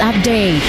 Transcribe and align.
Update. 0.00 0.62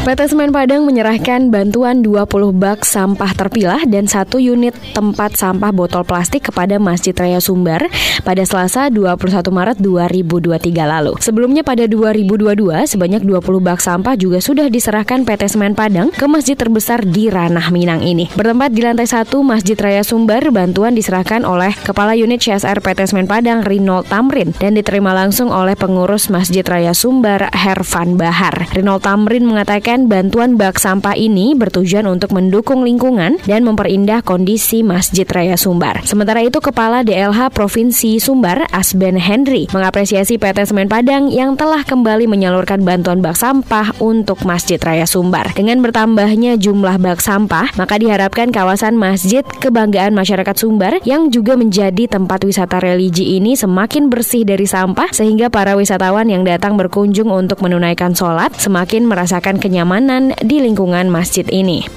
PT 0.00 0.32
Semen 0.32 0.48
Padang 0.48 0.88
menyerahkan 0.88 1.52
bantuan 1.52 2.00
20 2.00 2.24
bak 2.56 2.88
sampah 2.88 3.36
terpilah 3.36 3.84
dan 3.84 4.08
satu 4.08 4.40
unit 4.40 4.72
tempat 4.96 5.36
sampah 5.36 5.68
botol 5.76 6.08
plastik 6.08 6.48
kepada 6.48 6.80
Masjid 6.80 7.12
Raya 7.12 7.36
Sumbar 7.36 7.84
pada 8.24 8.40
Selasa 8.48 8.88
21 8.88 9.44
Maret 9.52 9.76
2023 9.76 10.72
lalu. 10.88 11.20
Sebelumnya 11.20 11.60
pada 11.60 11.84
2022 11.84 12.88
sebanyak 12.88 13.28
20 13.28 13.60
bak 13.60 13.84
sampah 13.84 14.16
juga 14.16 14.40
sudah 14.40 14.72
diserahkan 14.72 15.20
PT 15.20 15.52
Semen 15.52 15.76
Padang 15.76 16.08
ke 16.16 16.24
masjid 16.24 16.56
terbesar 16.56 17.04
di 17.04 17.28
Ranah 17.28 17.68
Minang 17.68 18.00
ini. 18.00 18.32
Bertempat 18.32 18.72
di 18.72 18.80
lantai 18.80 19.04
1 19.04 19.28
Masjid 19.44 19.76
Raya 19.76 20.00
Sumbar, 20.00 20.48
bantuan 20.48 20.96
diserahkan 20.96 21.44
oleh 21.44 21.76
Kepala 21.76 22.16
Unit 22.16 22.40
CSR 22.40 22.80
PT 22.80 23.12
Semen 23.12 23.28
Padang 23.28 23.60
Rinald 23.68 24.08
Tamrin 24.08 24.56
dan 24.56 24.72
diterima 24.80 25.12
langsung 25.12 25.52
oleh 25.52 25.76
pengurus 25.76 26.32
Masjid 26.32 26.64
Raya 26.64 26.96
Sumbar 26.96 27.52
Hervan 27.52 28.16
Bahar. 28.16 28.64
Rinald 28.72 29.04
Tamrin 29.04 29.44
mengatakan 29.44 29.89
bantuan 29.98 30.54
bak 30.54 30.78
sampah 30.78 31.18
ini 31.18 31.58
bertujuan 31.58 32.06
untuk 32.06 32.30
mendukung 32.30 32.86
lingkungan 32.86 33.42
dan 33.42 33.66
memperindah 33.66 34.22
kondisi 34.22 34.86
Masjid 34.86 35.26
Raya 35.26 35.58
Sumbar. 35.58 36.06
Sementara 36.06 36.38
itu, 36.46 36.62
Kepala 36.62 37.02
DLH 37.02 37.50
Provinsi 37.50 38.22
Sumbar, 38.22 38.70
Asben 38.70 39.18
Henry, 39.18 39.66
mengapresiasi 39.74 40.38
PT 40.38 40.70
Semen 40.70 40.86
Padang 40.86 41.34
yang 41.34 41.58
telah 41.58 41.82
kembali 41.82 42.30
menyalurkan 42.30 42.86
bantuan 42.86 43.18
bak 43.18 43.34
sampah 43.34 43.90
untuk 43.98 44.46
Masjid 44.46 44.78
Raya 44.78 45.10
Sumbar. 45.10 45.50
Dengan 45.58 45.82
bertambahnya 45.82 46.54
jumlah 46.54 47.02
bak 47.02 47.18
sampah, 47.18 47.74
maka 47.74 47.98
diharapkan 47.98 48.54
kawasan 48.54 48.94
Masjid 48.94 49.42
Kebanggaan 49.42 50.14
Masyarakat 50.14 50.54
Sumbar 50.54 51.02
yang 51.02 51.34
juga 51.34 51.58
menjadi 51.58 52.06
tempat 52.06 52.46
wisata 52.46 52.78
religi 52.78 53.34
ini 53.34 53.58
semakin 53.58 54.06
bersih 54.06 54.46
dari 54.46 54.70
sampah 54.70 55.10
sehingga 55.10 55.50
para 55.50 55.74
wisatawan 55.74 56.30
yang 56.30 56.46
datang 56.46 56.78
berkunjung 56.78 57.26
untuk 57.26 57.58
menunaikan 57.66 58.14
sholat 58.14 58.54
semakin 58.54 59.10
merasakan 59.10 59.58
kenyamanan 59.58 59.79
kenyamanan 59.80 60.36
di 60.44 60.60
lingkungan 60.60 61.08
masjid 61.08 61.48
ini. 61.48 61.88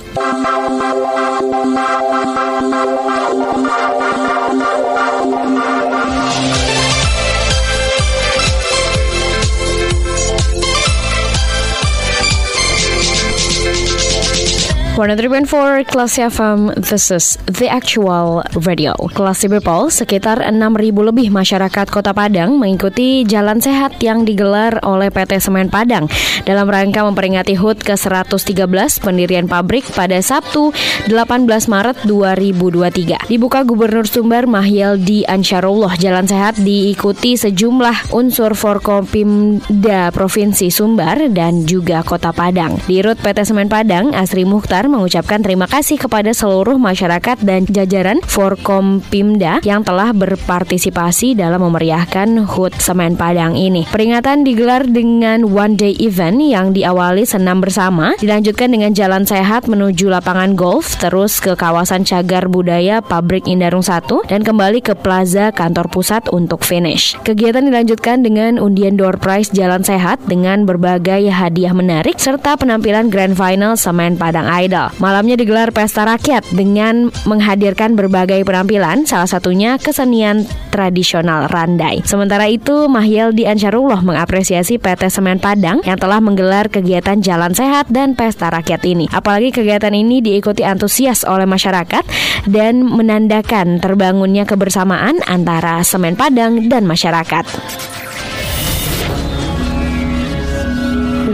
103.4 14.93 15.89
Classy 15.89 16.21
FM, 16.21 16.69
this 16.77 17.09
is 17.09 17.41
the 17.49 17.65
actual 17.65 18.45
radio. 18.61 18.93
Classy 19.17 19.49
People, 19.49 19.89
sekitar 19.89 20.45
6.000 20.45 21.09
lebih 21.09 21.33
masyarakat 21.33 21.89
kota 21.89 22.13
Padang 22.13 22.61
mengikuti 22.61 23.25
jalan 23.25 23.57
sehat 23.57 23.97
yang 24.05 24.21
digelar 24.21 24.77
oleh 24.85 25.09
PT 25.09 25.41
Semen 25.41 25.73
Padang 25.73 26.05
dalam 26.45 26.69
rangka 26.69 27.01
memperingati 27.09 27.57
HUT 27.57 27.81
ke-113 27.81 29.01
pendirian 29.01 29.49
pabrik 29.49 29.81
pada 29.97 30.21
Sabtu 30.21 30.69
18 31.09 31.49
Maret 31.49 32.05
2023. 32.05 33.33
Dibuka 33.33 33.65
Gubernur 33.65 34.05
Sumbar 34.05 34.45
Mahyaldi 34.45 35.25
Ansarullah, 35.25 35.97
jalan 35.97 36.29
sehat 36.29 36.61
diikuti 36.61 37.33
sejumlah 37.33 38.13
unsur 38.13 38.53
Forkopimda 38.53 40.13
Provinsi 40.13 40.69
Sumbar 40.69 41.33
dan 41.33 41.65
juga 41.65 42.05
Kota 42.05 42.29
Padang. 42.29 42.77
Di 42.85 43.01
RUT 43.01 43.17
PT 43.17 43.49
Semen 43.49 43.73
Padang, 43.73 44.13
Asri 44.13 44.45
Mukhtar 44.45 44.82
mengucapkan 44.91 45.39
terima 45.39 45.69
kasih 45.69 45.95
kepada 45.95 46.35
seluruh 46.35 46.75
masyarakat 46.75 47.39
dan 47.45 47.63
jajaran 47.69 48.19
Forkompimda 48.25 49.63
yang 49.63 49.85
telah 49.85 50.11
berpartisipasi 50.11 51.37
dalam 51.37 51.63
memeriahkan 51.63 52.49
HUT 52.49 52.75
Semen 52.81 53.15
Padang 53.15 53.55
ini. 53.55 53.87
Peringatan 53.87 54.43
digelar 54.43 54.83
dengan 54.89 55.47
one 55.47 55.79
day 55.79 55.95
event 56.01 56.41
yang 56.43 56.73
diawali 56.73 57.23
senam 57.23 57.61
bersama, 57.61 58.17
dilanjutkan 58.19 58.73
dengan 58.73 58.91
jalan 58.91 59.23
sehat 59.23 59.69
menuju 59.69 60.09
lapangan 60.09 60.57
golf, 60.57 60.97
terus 60.97 61.37
ke 61.39 61.53
kawasan 61.53 62.03
cagar 62.03 62.49
budaya 62.49 62.99
Pabrik 62.99 63.45
Indarung 63.45 63.85
1 63.85 64.27
dan 64.27 64.41
kembali 64.41 64.81
ke 64.81 64.97
Plaza 64.97 65.53
Kantor 65.53 65.87
Pusat 65.93 66.33
untuk 66.33 66.65
finish. 66.65 67.13
Kegiatan 67.21 67.69
dilanjutkan 67.69 68.25
dengan 68.25 68.57
undian 68.57 68.97
door 68.97 69.21
prize 69.21 69.53
jalan 69.53 69.85
sehat 69.85 70.19
dengan 70.25 70.65
berbagai 70.65 71.29
hadiah 71.29 71.71
menarik 71.71 72.17
serta 72.17 72.57
penampilan 72.57 73.13
grand 73.13 73.37
final 73.37 73.77
Semen 73.77 74.17
Padang 74.17 74.49
Idol. 74.49 74.72
Idol. 74.73 74.89
Malamnya 74.97 75.37
digelar 75.37 75.69
pesta 75.69 76.01
rakyat 76.01 76.49
dengan 76.49 77.13
menghadirkan 77.29 77.93
berbagai 77.93 78.41
penampilan, 78.41 79.05
salah 79.05 79.29
satunya 79.29 79.77
kesenian 79.77 80.49
tradisional 80.73 81.45
Randai. 81.45 82.01
Sementara 82.01 82.49
itu, 82.49 82.89
Mahyel 82.89 83.37
di 83.37 83.45
Ansarullah 83.45 84.01
mengapresiasi 84.01 84.81
PT 84.81 85.13
Semen 85.13 85.37
Padang 85.37 85.85
yang 85.85 86.01
telah 86.01 86.17
menggelar 86.17 86.73
kegiatan 86.73 87.21
jalan 87.21 87.53
sehat 87.53 87.85
dan 87.93 88.17
pesta 88.17 88.49
rakyat 88.49 88.81
ini. 88.89 89.05
Apalagi 89.13 89.53
kegiatan 89.53 89.93
ini 89.93 90.25
diikuti 90.25 90.65
antusias 90.65 91.21
oleh 91.21 91.45
masyarakat 91.45 92.01
dan 92.49 92.81
menandakan 92.81 93.77
terbangunnya 93.77 94.49
kebersamaan 94.49 95.21
antara 95.29 95.85
Semen 95.85 96.17
Padang 96.17 96.65
dan 96.65 96.89
masyarakat. 96.89 97.45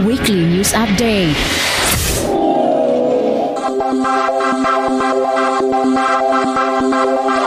Weekly 0.04 0.44
News 0.44 0.76
Update 0.76 1.59
Thank 3.92 4.04
you. 7.34 7.39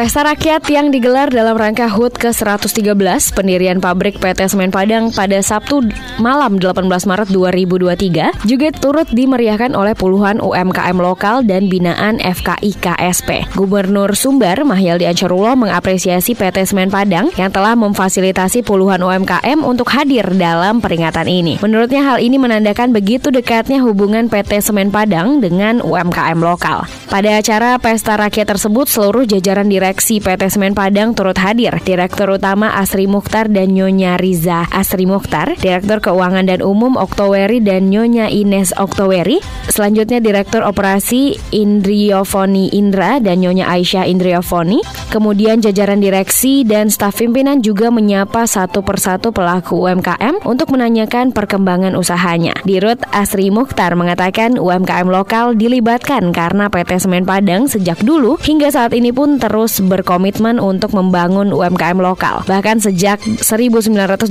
Pesta 0.00 0.24
rakyat 0.24 0.64
yang 0.72 0.88
digelar 0.88 1.28
dalam 1.28 1.60
rangka 1.60 1.84
HUT 1.84 2.16
ke-113 2.16 3.36
pendirian 3.36 3.84
pabrik 3.84 4.16
PT 4.16 4.48
Semen 4.48 4.72
Padang 4.72 5.12
pada 5.12 5.36
Sabtu 5.44 5.92
malam 6.16 6.56
18 6.56 6.88
Maret 6.88 7.28
2023 7.28 8.48
juga 8.48 8.72
turut 8.72 9.04
dimeriahkan 9.12 9.76
oleh 9.76 9.92
puluhan 9.92 10.40
UMKM 10.40 10.96
lokal 10.96 11.44
dan 11.44 11.68
binaan 11.68 12.16
FKI 12.16 12.80
KSP. 12.80 13.52
Gubernur 13.52 14.16
Sumbar 14.16 14.64
Mahyaldi 14.64 15.04
Ansarullah 15.04 15.52
mengapresiasi 15.52 16.32
PT 16.32 16.64
Semen 16.64 16.88
Padang 16.88 17.28
yang 17.36 17.52
telah 17.52 17.76
memfasilitasi 17.76 18.64
puluhan 18.64 19.04
UMKM 19.04 19.60
untuk 19.60 19.92
hadir 19.92 20.24
dalam 20.32 20.80
peringatan 20.80 21.28
ini. 21.28 21.60
Menurutnya 21.60 22.00
hal 22.08 22.24
ini 22.24 22.40
menandakan 22.40 22.96
begitu 22.96 23.28
dekatnya 23.28 23.84
hubungan 23.84 24.32
PT 24.32 24.64
Semen 24.64 24.88
Padang 24.88 25.44
dengan 25.44 25.84
UMKM 25.84 26.40
lokal. 26.40 26.88
Pada 27.12 27.36
acara 27.36 27.76
pesta 27.76 28.16
rakyat 28.16 28.56
tersebut 28.56 28.88
seluruh 28.88 29.28
jajaran 29.28 29.68
direksi 29.68 29.89
Direksi 29.90 30.22
PT 30.22 30.54
Semen 30.54 30.70
Padang 30.70 31.18
turut 31.18 31.34
hadir. 31.34 31.74
Direktur 31.82 32.38
Utama 32.38 32.78
Asri 32.78 33.10
Mukhtar 33.10 33.50
dan 33.50 33.74
Nyonya 33.74 34.22
Riza. 34.22 34.70
Asri 34.70 35.02
Mukhtar, 35.02 35.58
Direktur 35.58 35.98
Keuangan 35.98 36.46
dan 36.46 36.62
Umum 36.62 36.94
Oktoweri 36.94 37.58
dan 37.58 37.90
Nyonya 37.90 38.30
Ines 38.30 38.70
Oktoweri, 38.78 39.42
selanjutnya 39.66 40.22
Direktur 40.22 40.62
Operasi 40.62 41.34
Indriofoni 41.50 42.70
Indra 42.70 43.18
dan 43.18 43.42
Nyonya 43.42 43.66
Aisyah 43.66 44.06
Indriofoni, 44.06 44.78
kemudian 45.10 45.58
jajaran 45.58 45.98
direksi 45.98 46.62
dan 46.62 46.86
staf 46.86 47.18
pimpinan 47.18 47.58
juga 47.58 47.90
menyapa 47.90 48.46
satu 48.46 48.86
persatu 48.86 49.34
pelaku 49.34 49.90
UMKM 49.90 50.46
untuk 50.46 50.70
menanyakan 50.70 51.34
perkembangan 51.34 51.98
usahanya. 51.98 52.54
Dirut 52.62 53.02
Asri 53.10 53.50
Mukhtar 53.50 53.98
mengatakan 53.98 54.54
UMKM 54.54 55.10
lokal 55.10 55.58
dilibatkan 55.58 56.30
karena 56.30 56.70
PT 56.70 57.02
Semen 57.02 57.26
Padang 57.26 57.66
sejak 57.66 57.98
dulu 58.06 58.38
hingga 58.38 58.70
saat 58.70 58.94
ini 58.94 59.10
pun 59.10 59.42
terus 59.42 59.79
berkomitmen 59.88 60.60
untuk 60.60 60.92
membangun 60.92 61.54
UMKM 61.54 61.96
lokal. 62.02 62.44
Bahkan 62.44 62.84
sejak 62.84 63.22
1987 63.40 64.28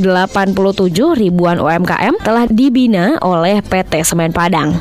ribuan 1.17 1.57
UMKM 1.57 2.21
telah 2.21 2.45
dibina 2.45 3.17
oleh 3.23 3.63
PT 3.65 4.05
Semen 4.05 4.29
Padang. 4.29 4.77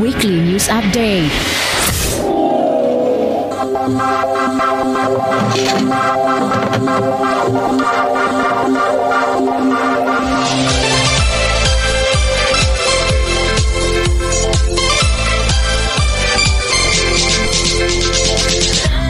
Weekly 0.00 0.38
News 0.40 0.70
Update. 0.70 1.34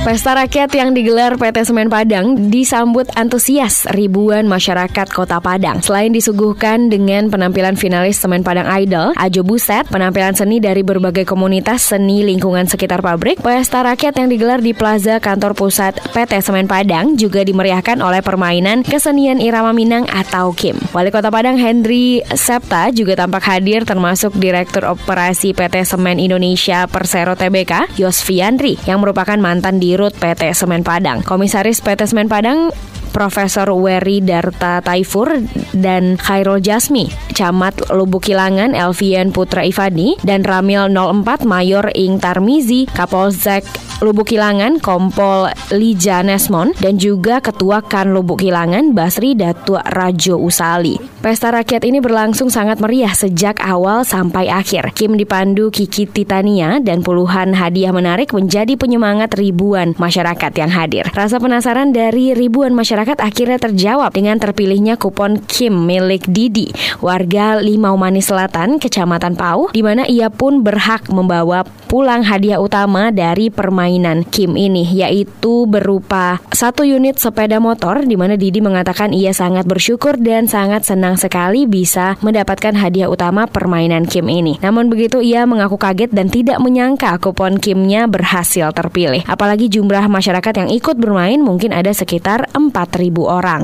Pesta 0.06 0.38
rakyat 0.38 0.70
yang 0.70 0.94
digelar 0.94 1.34
PT 1.34 1.66
Semen 1.66 1.90
Padang 1.90 2.46
disambut 2.46 3.10
antusias 3.18 3.90
ribuan 3.90 4.46
masyarakat 4.46 5.10
Kota 5.10 5.42
Padang. 5.42 5.82
Selain 5.82 6.14
disuguhkan 6.14 6.86
dengan 6.86 7.26
penampilan 7.26 7.74
finalis 7.74 8.14
Semen 8.14 8.46
Padang 8.46 8.70
Idol, 8.70 9.18
Ajo 9.18 9.42
Buset, 9.42 9.82
penampilan 9.90 10.38
seni 10.38 10.62
dari 10.62 10.86
berbagai 10.86 11.26
komunitas 11.26 11.90
seni 11.90 12.22
lingkungan 12.22 12.70
sekitar 12.70 13.02
pabrik, 13.02 13.42
pesta 13.42 13.82
rakyat 13.82 14.22
yang 14.22 14.30
digelar 14.30 14.62
di 14.62 14.78
Plaza 14.78 15.18
Kantor 15.18 15.58
Pusat 15.58 15.98
PT 16.14 16.38
Semen 16.38 16.70
Padang 16.70 17.18
juga 17.18 17.42
dimeriahkan 17.42 17.98
oleh 17.98 18.22
permainan 18.22 18.86
kesenian 18.86 19.42
Irama 19.42 19.74
Minang 19.74 20.06
atau 20.06 20.54
Kim. 20.54 20.78
Wali 20.94 21.10
Kota 21.10 21.34
Padang 21.34 21.58
Hendri 21.58 22.22
Septa 22.30 22.94
juga 22.94 23.18
tampak 23.18 23.42
hadir 23.42 23.82
termasuk 23.82 24.38
Direktur 24.38 24.86
Operasi 24.86 25.50
PT 25.50 25.82
Semen 25.82 26.22
Indonesia 26.22 26.86
Persero 26.86 27.34
TBK, 27.34 27.98
Yosviandri, 27.98 28.78
yang 28.86 29.02
merupakan 29.02 29.34
mantan 29.42 29.82
di 29.82 29.95
Dirut 29.96 30.12
PT 30.12 30.52
Semen 30.52 30.84
Padang. 30.84 31.24
Komisaris 31.24 31.80
PT 31.80 32.04
Semen 32.04 32.28
Padang 32.28 32.68
Profesor 33.14 33.70
Weri 33.74 34.22
Darta 34.22 34.82
Taifur 34.84 35.40
dan 35.76 36.18
Khairul 36.20 36.60
Jasmi, 36.60 37.08
Camat 37.32 37.90
Lubuk 37.92 38.26
Kilangan 38.26 38.72
Elvian 38.72 39.30
Putra 39.34 39.64
Ifadi, 39.64 40.18
dan 40.24 40.42
Ramil 40.42 40.90
04 40.92 41.46
Mayor 41.48 41.88
Ing 41.94 42.18
Tarmizi, 42.20 42.84
Kapolsek 42.90 43.64
Lubuk 44.04 44.28
Kilangan 44.28 44.76
Kompol 44.76 45.48
Lija 45.72 46.20
Nesmon, 46.20 46.76
dan 46.76 47.00
juga 47.00 47.40
Ketua 47.40 47.80
Kan 47.80 48.12
Lubuk 48.12 48.44
Kilangan 48.44 48.92
Basri 48.92 49.32
Datuk 49.32 49.80
Rajo 49.80 50.36
Usali. 50.36 51.16
Pesta 51.24 51.50
rakyat 51.50 51.82
ini 51.82 51.98
berlangsung 51.98 52.52
sangat 52.52 52.78
meriah 52.78 53.10
sejak 53.10 53.58
awal 53.58 54.06
sampai 54.06 54.46
akhir. 54.46 54.94
Kim 54.94 55.18
dipandu 55.18 55.74
Kiki 55.74 56.06
Titania 56.06 56.78
dan 56.78 57.02
puluhan 57.02 57.50
hadiah 57.56 57.90
menarik 57.90 58.30
menjadi 58.30 58.78
penyemangat 58.78 59.34
ribuan 59.34 59.96
masyarakat 59.98 60.52
yang 60.54 60.70
hadir. 60.70 61.04
Rasa 61.10 61.42
penasaran 61.42 61.90
dari 61.90 62.30
ribuan 62.36 62.76
masyarakat 62.76 62.95
akhirnya 63.04 63.60
terjawab 63.60 64.14
dengan 64.16 64.40
terpilihnya 64.40 64.96
kupon 64.96 65.44
Kim 65.44 65.84
milik 65.84 66.24
Didi, 66.24 66.72
warga 67.04 67.60
Limau 67.60 68.00
Manis 68.00 68.32
Selatan, 68.32 68.80
Kecamatan 68.80 69.36
Pau, 69.36 69.68
di 69.76 69.84
mana 69.84 70.08
ia 70.08 70.32
pun 70.32 70.64
berhak 70.64 71.12
membawa 71.12 71.66
pulang 71.86 72.24
hadiah 72.24 72.58
utama 72.58 73.12
dari 73.12 73.52
permainan 73.52 74.24
Kim 74.26 74.56
ini, 74.56 74.82
yaitu 74.86 75.68
berupa 75.68 76.40
satu 76.50 76.82
unit 76.82 77.20
sepeda 77.20 77.60
motor, 77.60 78.02
di 78.02 78.16
mana 78.16 78.34
Didi 78.34 78.58
mengatakan 78.64 79.12
ia 79.12 79.36
sangat 79.36 79.68
bersyukur 79.68 80.16
dan 80.16 80.48
sangat 80.48 80.88
senang 80.88 81.20
sekali 81.20 81.68
bisa 81.68 82.16
mendapatkan 82.24 82.74
hadiah 82.74 83.12
utama 83.12 83.44
permainan 83.46 84.08
Kim 84.08 84.26
ini. 84.26 84.58
Namun 84.64 84.88
begitu 84.88 85.22
ia 85.22 85.44
mengaku 85.44 85.78
kaget 85.78 86.10
dan 86.10 86.32
tidak 86.32 86.58
menyangka 86.62 87.18
kupon 87.22 87.58
Kimnya 87.62 88.10
berhasil 88.10 88.72
terpilih. 88.74 89.22
Apalagi 89.26 89.70
jumlah 89.70 90.06
masyarakat 90.10 90.54
yang 90.66 90.68
ikut 90.70 90.96
bermain 90.98 91.38
mungkin 91.38 91.70
ada 91.70 91.90
sekitar 91.94 92.50
4.000 92.90 93.26
orang. 93.26 93.62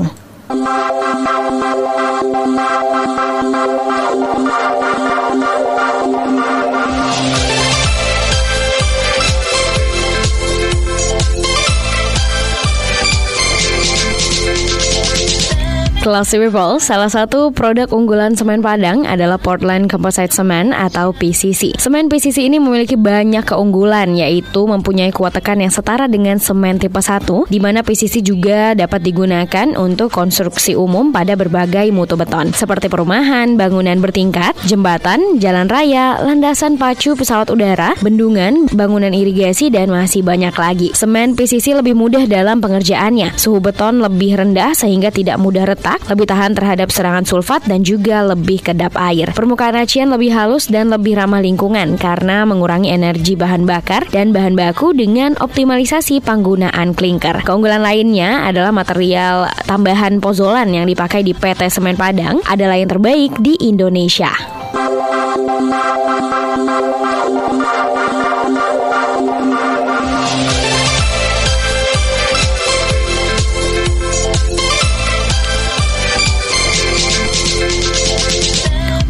Classy 16.03 16.35
People, 16.35 16.83
salah 16.83 17.07
satu 17.07 17.55
produk 17.55 17.87
unggulan 17.95 18.35
semen 18.35 18.59
Padang 18.59 19.07
adalah 19.07 19.39
Portland 19.39 19.87
Composite 19.87 20.35
Cement 20.35 20.75
atau 20.75 21.15
PCC. 21.15 21.79
Semen 21.79 22.11
PCC 22.11 22.43
ini 22.43 22.59
memiliki 22.59 22.99
banyak 22.99 23.47
keunggulan, 23.47 24.11
yaitu 24.11 24.67
mempunyai 24.67 25.15
kuat 25.15 25.31
tekan 25.31 25.63
yang 25.63 25.71
setara 25.71 26.11
dengan 26.11 26.43
semen 26.43 26.75
tipe 26.75 26.99
1, 26.99 27.47
di 27.47 27.55
mana 27.63 27.87
PCC 27.87 28.19
juga 28.19 28.75
dapat 28.75 28.99
digunakan 28.99 29.79
untuk 29.79 30.11
konstruksi 30.11 30.75
umum 30.75 31.15
pada 31.15 31.39
berbagai 31.39 31.87
mutu 31.95 32.19
beton, 32.19 32.51
seperti 32.51 32.91
perumahan, 32.91 33.55
bangunan 33.55 33.95
bertingkat, 34.03 34.59
jembatan, 34.67 35.39
jalan 35.39 35.71
raya, 35.71 36.19
landasan 36.19 36.75
pacu 36.75 37.15
pesawat 37.15 37.47
udara, 37.47 37.95
bendungan, 38.03 38.67
bangunan 38.75 39.15
irigasi, 39.15 39.71
dan 39.71 39.87
masih 39.87 40.19
banyak 40.19 40.51
lagi. 40.51 40.91
Semen 40.91 41.31
PCC 41.39 41.71
lebih 41.71 41.95
mudah 41.95 42.27
dalam 42.27 42.59
pengerjaannya, 42.59 43.39
suhu 43.39 43.63
beton 43.63 44.03
lebih 44.03 44.35
rendah 44.35 44.75
sehingga 44.75 45.07
tidak 45.07 45.39
mudah 45.39 45.63
retak, 45.63 45.92
lebih 46.09 46.29
tahan 46.29 46.53
terhadap 46.57 46.89
serangan 46.93 47.25
sulfat 47.25 47.65
dan 47.65 47.81
juga 47.81 48.23
lebih 48.23 48.61
kedap 48.61 48.93
air. 48.97 49.31
Permukaan 49.33 49.77
racian 49.77 50.09
lebih 50.09 50.33
halus 50.33 50.69
dan 50.69 50.93
lebih 50.93 51.17
ramah 51.17 51.41
lingkungan 51.41 51.97
karena 51.97 52.45
mengurangi 52.45 52.93
energi 52.93 53.33
bahan 53.33 53.65
bakar 53.65 54.07
dan 54.09 54.31
bahan 54.31 54.53
baku 54.53 54.93
dengan 54.93 55.33
optimalisasi 55.37 56.21
penggunaan 56.23 56.93
klinker. 56.93 57.41
Keunggulan 57.43 57.81
lainnya 57.81 58.45
adalah 58.47 58.71
material 58.71 59.49
tambahan 59.65 60.21
pozolan 60.21 60.69
yang 60.71 60.85
dipakai 60.85 61.25
di 61.25 61.35
PT 61.35 61.69
Semen 61.69 61.97
Padang 61.97 62.39
adalah 62.45 62.77
yang 62.77 62.89
terbaik 62.89 63.35
di 63.41 63.57
Indonesia. 63.63 64.31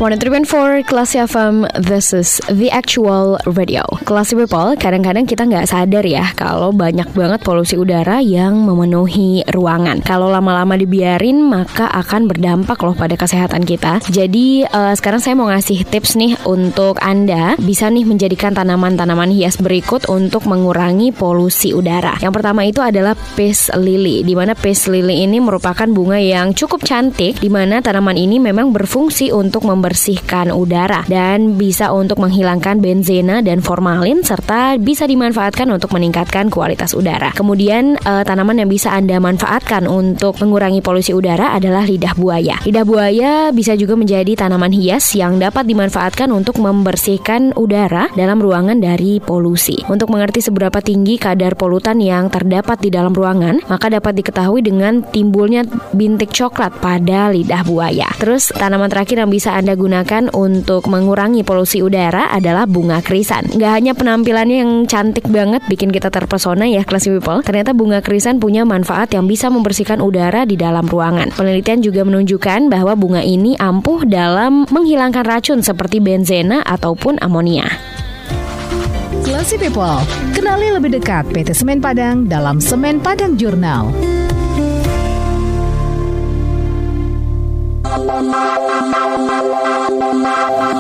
103.4 0.04 0.84
Kelas 0.84 1.16
FM 1.16 1.64
This 1.80 2.12
is 2.12 2.44
the 2.52 2.68
actual 2.76 3.40
radio. 3.48 3.88
Kelas 4.04 4.36
People 4.36 4.76
Kadang-kadang 4.76 5.24
kita 5.24 5.48
nggak 5.48 5.64
sadar 5.64 6.04
ya 6.04 6.28
Kalau 6.36 6.76
banyak 6.76 7.08
banget 7.16 7.40
polusi 7.40 7.80
udara 7.80 8.20
Yang 8.20 8.68
memenuhi 8.68 9.48
ruangan. 9.48 10.04
Kalau 10.04 10.28
lama-lama 10.28 10.76
dibiarin 10.76 11.40
Maka 11.40 11.88
akan 11.88 12.28
berdampak 12.28 12.84
loh 12.84 12.92
pada 12.92 13.16
kesehatan 13.16 13.64
kita. 13.64 14.04
Jadi 14.12 14.68
uh, 14.68 14.92
sekarang 14.92 15.24
saya 15.24 15.40
mau 15.40 15.48
ngasih 15.48 15.88
tips 15.88 16.20
nih 16.20 16.36
Untuk 16.52 17.00
Anda 17.00 17.56
Bisa 17.56 17.88
nih 17.88 18.04
menjadikan 18.04 18.52
tanaman-tanaman 18.52 19.32
hias 19.32 19.56
berikut 19.56 20.12
Untuk 20.12 20.52
mengurangi 20.52 21.16
polusi 21.16 21.72
udara. 21.72 22.20
Yang 22.20 22.44
pertama 22.44 22.68
itu 22.68 22.84
adalah 22.84 23.16
Peace 23.40 23.72
Lily 23.72 24.28
Di 24.28 24.36
mana 24.36 24.52
Peace 24.52 24.92
Lily 24.92 25.24
ini 25.24 25.40
merupakan 25.40 25.88
bunga 25.88 26.20
yang 26.20 26.52
cukup 26.52 26.84
cantik 26.84 27.40
Di 27.40 27.48
mana 27.48 27.80
tanaman 27.80 28.20
ini 28.20 28.36
memang 28.44 28.76
berfungsi 28.76 29.32
untuk 29.32 29.64
membersihkan 29.64 29.93
membersihkan 29.94 30.50
udara 30.50 31.06
dan 31.06 31.54
bisa 31.54 31.94
untuk 31.94 32.18
menghilangkan 32.18 32.82
benzena 32.82 33.46
dan 33.46 33.62
formalin 33.62 34.26
serta 34.26 34.82
bisa 34.82 35.06
dimanfaatkan 35.06 35.70
untuk 35.70 35.94
meningkatkan 35.94 36.50
kualitas 36.50 36.98
udara. 36.98 37.30
Kemudian 37.38 38.02
uh, 38.02 38.26
tanaman 38.26 38.58
yang 38.58 38.74
bisa 38.74 38.90
Anda 38.90 39.22
manfaatkan 39.22 39.86
untuk 39.86 40.42
mengurangi 40.42 40.82
polusi 40.82 41.14
udara 41.14 41.54
adalah 41.54 41.86
lidah 41.86 42.18
buaya. 42.18 42.58
Lidah 42.66 42.82
buaya 42.82 43.34
bisa 43.54 43.78
juga 43.78 43.94
menjadi 43.94 44.34
tanaman 44.34 44.74
hias 44.74 45.14
yang 45.14 45.38
dapat 45.38 45.70
dimanfaatkan 45.70 46.34
untuk 46.34 46.58
membersihkan 46.58 47.54
udara 47.54 48.10
dalam 48.18 48.42
ruangan 48.42 48.82
dari 48.82 49.22
polusi. 49.22 49.78
Untuk 49.86 50.10
mengerti 50.10 50.42
seberapa 50.42 50.82
tinggi 50.82 51.22
kadar 51.22 51.54
polutan 51.54 52.02
yang 52.02 52.34
terdapat 52.34 52.82
di 52.82 52.90
dalam 52.90 53.14
ruangan, 53.14 53.62
maka 53.70 53.94
dapat 53.94 54.18
diketahui 54.18 54.66
dengan 54.66 55.06
timbulnya 55.06 55.62
bintik 55.94 56.34
coklat 56.34 56.82
pada 56.82 57.30
lidah 57.30 57.62
buaya. 57.62 58.10
Terus 58.18 58.50
tanaman 58.50 58.90
terakhir 58.90 59.22
yang 59.22 59.30
bisa 59.30 59.54
Anda 59.54 59.83
gunakan 59.84 60.32
untuk 60.32 60.88
mengurangi 60.88 61.44
polusi 61.44 61.84
udara 61.84 62.32
adalah 62.32 62.64
bunga 62.64 63.04
krisan. 63.04 63.52
Gak 63.60 63.72
hanya 63.76 63.92
penampilannya 63.92 64.64
yang 64.64 64.72
cantik 64.88 65.28
banget 65.28 65.60
bikin 65.68 65.92
kita 65.92 66.08
terpesona 66.08 66.64
ya 66.64 66.88
classy 66.88 67.12
people, 67.12 67.44
ternyata 67.44 67.76
bunga 67.76 68.00
krisan 68.00 68.40
punya 68.40 68.64
manfaat 68.64 69.12
yang 69.12 69.28
bisa 69.28 69.52
membersihkan 69.52 70.00
udara 70.00 70.48
di 70.48 70.56
dalam 70.56 70.88
ruangan. 70.88 71.36
Penelitian 71.36 71.84
juga 71.84 72.08
menunjukkan 72.08 72.72
bahwa 72.72 72.96
bunga 72.96 73.20
ini 73.20 73.60
ampuh 73.60 74.08
dalam 74.08 74.64
menghilangkan 74.72 75.28
racun 75.28 75.60
seperti 75.60 76.00
benzena 76.00 76.64
ataupun 76.64 77.20
amonia. 77.20 77.68
Classy 79.24 79.56
People, 79.56 80.04
kenali 80.36 80.72
lebih 80.72 81.00
dekat 81.00 81.28
PT 81.32 81.56
Semen 81.56 81.80
Padang 81.80 82.28
dalam 82.28 82.60
Semen 82.60 83.00
Padang 83.00 83.40
Jurnal. 83.40 83.92
Mama, 87.94 88.22
mama, 90.02 90.73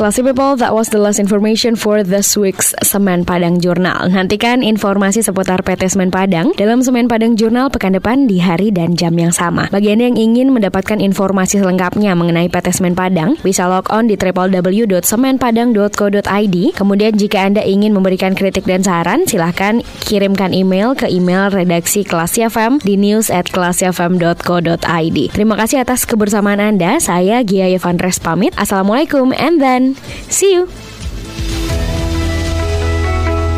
Classy 0.00 0.24
people, 0.24 0.56
that 0.56 0.72
was 0.72 0.88
the 0.88 0.96
last 0.96 1.20
information 1.20 1.76
for 1.76 2.00
this 2.00 2.32
week's 2.32 2.72
Semen 2.80 3.28
Padang 3.28 3.60
Jurnal. 3.60 4.08
Nantikan 4.08 4.64
informasi 4.64 5.20
seputar 5.20 5.60
PT 5.60 5.92
Semen 5.92 6.08
Padang 6.08 6.56
dalam 6.56 6.80
Semen 6.80 7.04
Padang 7.04 7.36
Jurnal 7.36 7.68
pekan 7.68 7.92
depan 7.92 8.24
di 8.24 8.40
hari 8.40 8.72
dan 8.72 8.96
jam 8.96 9.12
yang 9.20 9.28
sama. 9.28 9.68
Bagi 9.68 9.92
Anda 9.92 10.08
yang 10.08 10.16
ingin 10.16 10.56
mendapatkan 10.56 11.04
informasi 11.04 11.60
selengkapnya 11.60 12.16
mengenai 12.16 12.48
PT 12.48 12.80
Semen 12.80 12.96
Padang, 12.96 13.36
bisa 13.44 13.68
log 13.68 13.92
on 13.92 14.08
di 14.08 14.16
www.semenpadang.co.id. 14.16 16.56
Kemudian 16.80 17.12
jika 17.20 17.44
Anda 17.44 17.60
ingin 17.60 17.92
memberikan 17.92 18.32
kritik 18.32 18.64
dan 18.64 18.80
saran, 18.80 19.28
silahkan 19.28 19.84
kirimkan 20.08 20.56
email 20.56 20.96
ke 20.96 21.12
email 21.12 21.52
redaksi 21.52 22.08
Classy 22.08 22.40
FM 22.48 22.80
di 22.80 22.96
news 22.96 23.28
at. 23.28 23.52
Terima 23.52 25.60
kasih 25.60 25.84
atas 25.84 26.08
kebersamaan 26.08 26.56
Anda. 26.56 26.96
Saya 27.04 27.44
Gia 27.44 27.68
Yevandres 27.68 28.16
pamit. 28.16 28.56
Assalamualaikum 28.56 29.36
and 29.36 29.60
then 29.60 29.89
See 30.30 30.54
you. 30.54 30.68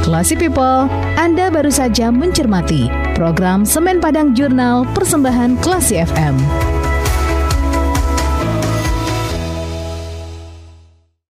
Classy 0.03 0.35
People, 0.35 0.91
Anda 1.15 1.49
baru 1.49 1.71
saja 1.71 2.11
mencermati 2.11 2.91
program 3.15 3.63
Semen 3.63 4.03
Padang 4.03 4.35
Jurnal 4.35 4.85
persembahan 4.93 5.57
Classy 5.63 6.03
FM. 6.03 6.82